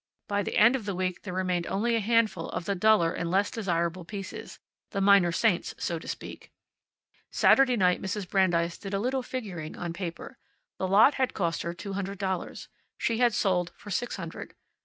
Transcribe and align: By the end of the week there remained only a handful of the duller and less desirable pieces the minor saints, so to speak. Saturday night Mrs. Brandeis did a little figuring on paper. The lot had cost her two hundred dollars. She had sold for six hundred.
By 0.27 0.41
the 0.41 0.57
end 0.57 0.75
of 0.75 0.85
the 0.85 0.95
week 0.95 1.21
there 1.21 1.33
remained 1.35 1.67
only 1.67 1.93
a 1.95 1.99
handful 1.99 2.49
of 2.49 2.65
the 2.65 2.73
duller 2.73 3.13
and 3.13 3.29
less 3.29 3.51
desirable 3.51 4.03
pieces 4.03 4.57
the 4.89 4.99
minor 4.99 5.31
saints, 5.31 5.75
so 5.77 5.99
to 5.99 6.07
speak. 6.07 6.49
Saturday 7.31 7.77
night 7.77 8.01
Mrs. 8.01 8.27
Brandeis 8.27 8.79
did 8.79 8.95
a 8.95 8.99
little 8.99 9.21
figuring 9.21 9.77
on 9.77 9.93
paper. 9.93 10.39
The 10.79 10.87
lot 10.87 11.13
had 11.21 11.35
cost 11.35 11.61
her 11.61 11.75
two 11.75 11.93
hundred 11.93 12.17
dollars. 12.17 12.67
She 12.97 13.19
had 13.19 13.35
sold 13.35 13.73
for 13.77 13.91
six 13.91 14.15
hundred. 14.15 14.55